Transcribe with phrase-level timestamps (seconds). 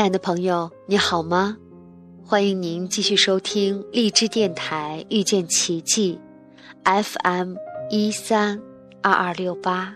[0.00, 1.58] 亲爱的朋友，你好吗？
[2.24, 6.18] 欢迎您继续收听荔枝电台遇见奇迹
[6.84, 7.54] ，FM
[7.90, 8.58] 一三
[9.02, 9.94] 二二六八。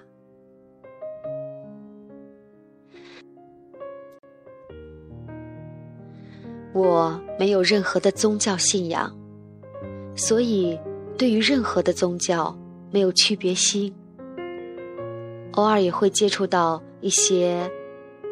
[6.74, 9.10] 我没有任何的宗教信仰，
[10.14, 10.78] 所以
[11.16, 12.54] 对于任何的宗教
[12.90, 13.90] 没有区别心。
[15.52, 17.70] 偶尔也会接触到一些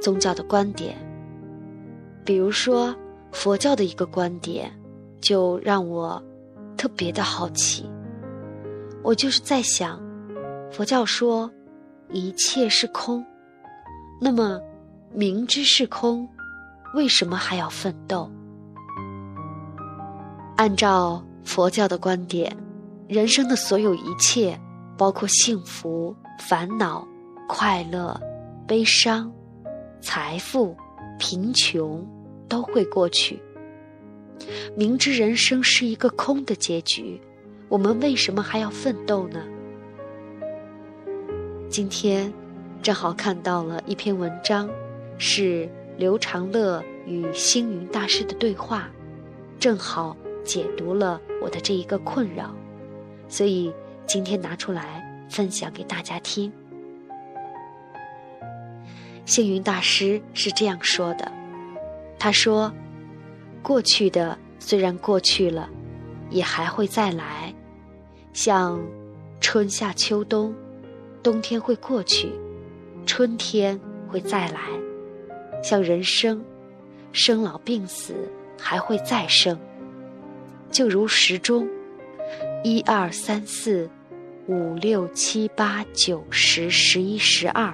[0.02, 0.94] 宗教的观点，
[2.24, 2.94] 比如说
[3.30, 4.72] 佛教的一个观点，
[5.20, 6.22] 就让我
[6.76, 7.90] 特别的好奇。
[9.02, 10.00] 我就是在想，
[10.70, 11.50] 佛教说
[12.08, 13.24] 一切是空，
[14.20, 14.60] 那么
[15.12, 16.28] 明知是空，
[16.94, 18.30] 为什么还要奋斗？
[20.56, 22.56] 按照佛教的观点，
[23.08, 24.58] 人生的所有一切，
[24.96, 27.06] 包括幸福、烦恼。
[27.48, 28.18] 快乐、
[28.66, 29.30] 悲伤、
[30.00, 30.74] 财富、
[31.22, 32.04] 贫穷
[32.48, 33.40] 都会过去。
[34.76, 37.20] 明知人生是一个空的结局，
[37.68, 39.40] 我们为什么还要奋斗呢？
[41.68, 42.30] 今天
[42.82, 44.68] 正好看到了一篇文章，
[45.16, 48.90] 是刘长乐与星云大师的对话，
[49.60, 52.52] 正好解读了我的这一个困扰，
[53.28, 53.72] 所以
[54.06, 56.52] 今天拿出来分享给大家听。
[59.24, 61.30] 星云大师是这样说的
[62.18, 62.72] ：“他说，
[63.62, 65.70] 过去的虽然过去了，
[66.28, 67.54] 也还会再来。
[68.32, 68.80] 像
[69.40, 70.54] 春夏秋冬，
[71.22, 72.32] 冬天会过去，
[73.06, 73.78] 春天
[74.08, 74.60] 会再来。
[75.62, 76.44] 像人生，
[77.12, 78.14] 生老病死
[78.58, 79.56] 还会再生。
[80.70, 81.68] 就如时钟，
[82.64, 83.88] 一二三四，
[84.46, 87.72] 五六七八九十十一十二。”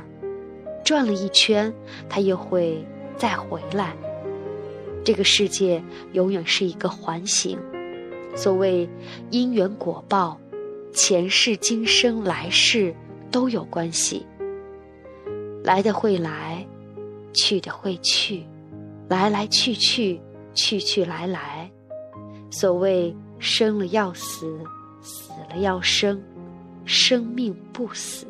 [0.89, 1.71] 转了一圈，
[2.09, 2.83] 它又会
[3.19, 3.95] 再回来。
[5.05, 7.59] 这个世界永远是一个环形。
[8.35, 8.89] 所谓
[9.31, 10.41] 因缘果报，
[10.95, 12.95] 前世今生来世
[13.31, 14.25] 都有关系。
[15.63, 16.67] 来的会来，
[17.35, 18.47] 去的会去，
[19.11, 20.19] 来来去去，
[20.55, 21.71] 去去来来。
[22.51, 24.59] 所谓生了要死，
[25.03, 26.19] 死了要生，
[26.87, 28.27] 生命不死。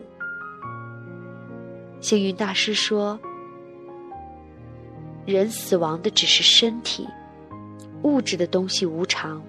[2.01, 3.19] 星云大师说
[5.27, 7.07] ：“人死亡的只是身体，
[8.03, 9.43] 物质的东西无常，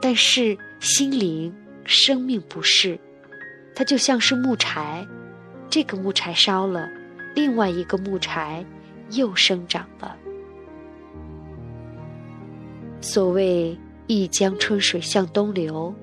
[0.00, 1.54] 但是心灵、
[1.84, 2.98] 生命不是。
[3.74, 5.06] 它就像是木柴，
[5.70, 6.88] 这个木柴烧了，
[7.34, 8.64] 另外一个木柴
[9.12, 10.14] 又生长了。
[13.00, 15.94] 所谓一江春水向东流，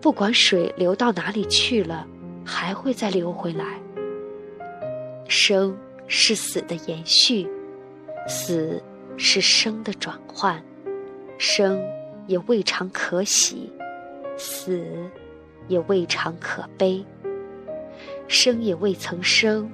[0.00, 2.04] 不管水流到哪里去了，
[2.44, 3.80] 还会再流回来。”
[5.30, 7.46] 生是死的延续，
[8.26, 8.82] 死
[9.16, 10.60] 是生的转换，
[11.38, 11.80] 生
[12.26, 13.70] 也未尝可喜，
[14.36, 14.84] 死
[15.68, 17.04] 也未尝可悲。
[18.26, 19.70] 生也未曾生，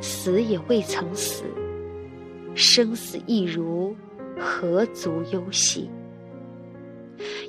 [0.00, 1.42] 死也未曾死，
[2.54, 3.96] 生死一如，
[4.38, 5.90] 何足忧喜？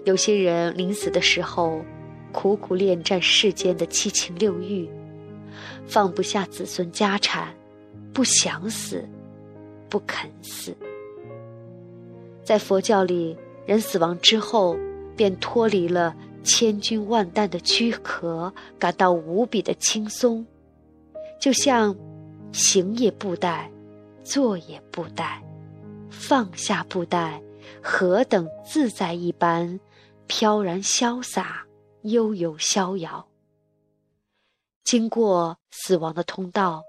[0.04, 1.86] 有些人临死的时候，
[2.32, 4.90] 苦苦恋战世间的七情六欲。
[5.88, 7.54] 放不下子孙家产，
[8.14, 9.08] 不想死，
[9.90, 10.76] 不肯死。
[12.44, 14.78] 在佛教里，人死亡之后
[15.16, 20.46] 便脱离了千军万担的躯壳，感到无比的轻松，
[21.40, 21.96] 就像
[22.52, 23.68] 行也不怠，
[24.24, 25.40] 坐也不怠，
[26.10, 27.42] 放下不怠，
[27.82, 29.80] 何等自在一般，
[30.28, 31.66] 飘然潇洒，
[32.04, 33.26] 悠游逍遥。
[34.86, 36.84] 经过死亡的通道，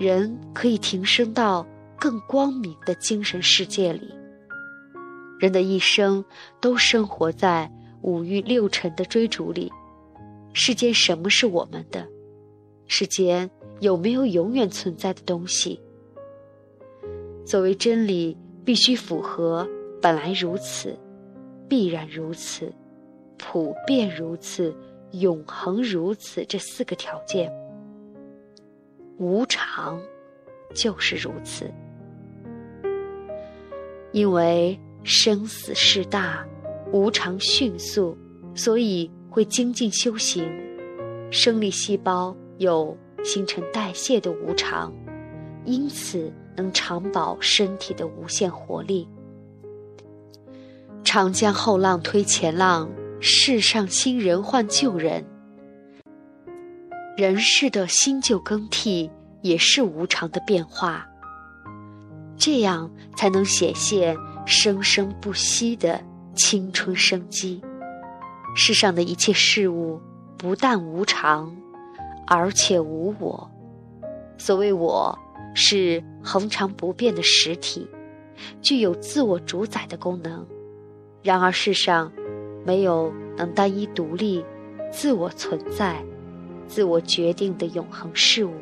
[0.00, 1.64] 人可以提升到
[1.96, 4.12] 更光明的精神世界里。
[5.38, 6.24] 人的一生
[6.60, 7.70] 都生活在
[8.02, 9.70] 五欲六尘的追逐里。
[10.52, 12.04] 世间什么是我们的？
[12.88, 15.80] 世间有没有永远存在的东西？
[17.46, 19.68] 作为真理，必须符合
[20.02, 20.98] 本来如此、
[21.68, 22.74] 必然如此、
[23.38, 24.74] 普遍如此。
[25.12, 27.52] 永恒如此，这四个条件，
[29.18, 30.00] 无常
[30.74, 31.68] 就是如此。
[34.12, 36.46] 因为生死事大，
[36.92, 38.16] 无常迅速，
[38.54, 40.48] 所以会精进修行。
[41.30, 44.92] 生理细胞有新陈代谢的无常，
[45.64, 49.08] 因此能长保身体的无限活力。
[51.02, 52.88] 长江后浪推前浪。
[53.22, 55.22] 世上新人换旧人，
[57.18, 59.10] 人世的新旧更替
[59.42, 61.06] 也是无常的变化。
[62.38, 66.02] 这样才能显现生生不息的
[66.34, 67.62] 青春生机。
[68.56, 70.00] 世上的一切事物
[70.38, 71.54] 不但无常，
[72.26, 73.50] 而且无我。
[74.38, 75.16] 所谓我，
[75.54, 77.86] 是恒常不变的实体，
[78.62, 80.46] 具有自我主宰的功能。
[81.22, 82.10] 然而世上，
[82.64, 84.44] 没有能单一独立、
[84.90, 86.02] 自我存在、
[86.66, 88.52] 自我决定的永恒事物。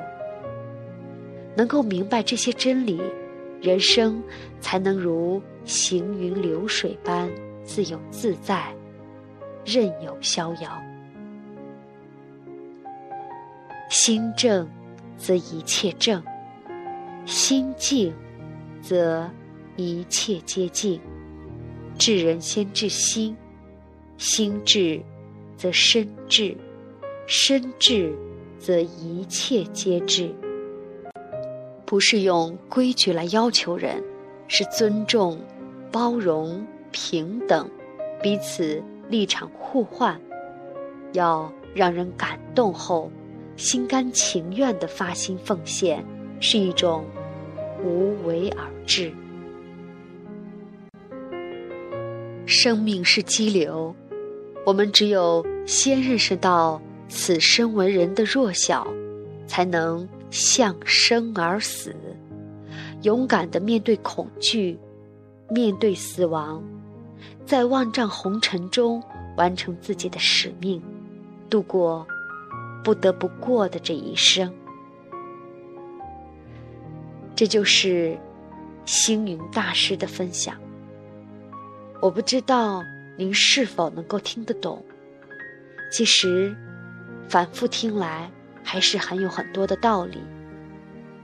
[1.56, 3.00] 能够明白这些真理，
[3.60, 4.22] 人生
[4.60, 7.28] 才能如行云流水般
[7.64, 8.72] 自由自在。
[9.64, 10.80] 任由逍遥，
[13.90, 14.66] 心正
[15.18, 16.22] 则一切正；
[17.26, 18.14] 心静
[18.80, 19.28] 则
[19.76, 20.98] 一切皆静。
[21.98, 23.36] 治人先治心，
[24.18, 25.00] 心智
[25.56, 26.54] 则身治，
[27.26, 28.14] 身治
[28.58, 30.34] 则一切皆治。
[31.86, 34.04] 不是用规矩来要求人，
[34.46, 35.40] 是尊重、
[35.90, 37.66] 包容、平等，
[38.22, 38.82] 彼此。
[39.08, 40.20] 立场互换，
[41.14, 43.10] 要让人感动后，
[43.56, 46.04] 心甘情愿的发心奉献，
[46.40, 47.06] 是一种
[47.82, 49.10] 无为而治。
[52.44, 53.96] 生命是激流，
[54.68, 56.78] 我们只有先认识到
[57.08, 58.86] 此生为人的弱小，
[59.46, 61.96] 才能向生而死，
[63.00, 64.78] 勇敢的面对恐惧，
[65.48, 66.62] 面对死亡。
[67.46, 69.02] 在万丈红尘中
[69.38, 70.82] 完成自己的使命，
[71.48, 72.06] 度过
[72.84, 74.52] 不得不过的这一生。
[77.34, 78.18] 这就是
[78.84, 80.54] 星云大师的分享。
[82.02, 82.82] 我不知道
[83.18, 84.82] 您是否能够听得懂。
[85.90, 86.56] 其实，
[87.28, 88.30] 反复听来
[88.62, 90.18] 还是很有很多的道理。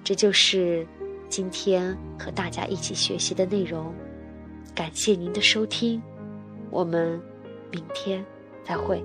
[0.03, 0.87] 这就是
[1.29, 3.95] 今天和大家一起学习的内容。
[4.75, 6.03] 感谢您的收听。
[6.71, 7.21] 我们
[7.71, 8.25] 明天
[8.65, 9.03] 再会。